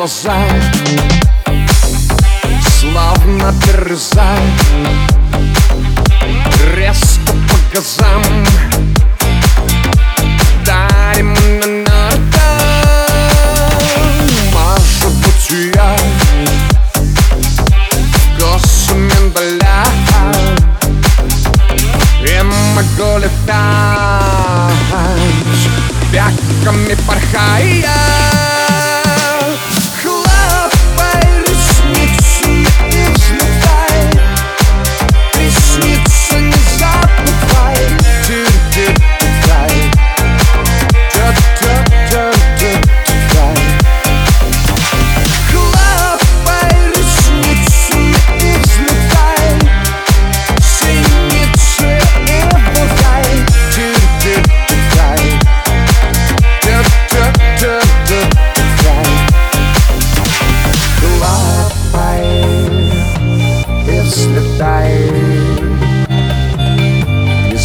глаза 0.00 0.34
Словно 2.80 3.52
дерза 3.66 4.34
Резко 6.74 7.32
по 7.32 7.74
газам 7.74 8.22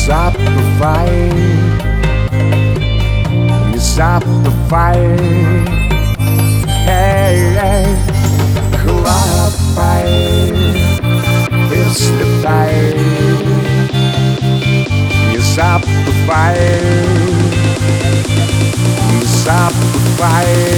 stop 0.06 0.34
the 0.34 0.62
fight. 0.80 1.34
You 3.74 3.80
stop 3.80 4.24
the 4.44 4.52
fight. 4.70 5.20
Hey, 6.86 7.36
hey, 7.58 7.86
club 8.78 9.52
fight. 9.74 10.54
It's 11.72 12.08
the 12.20 12.28
fight. 12.44 12.98
You 15.34 15.42
stop 15.42 15.82
the 15.82 16.14
fight. 16.28 16.84
You 19.12 19.26
stop 19.26 19.74
the 19.74 20.02
fight. 20.20 20.75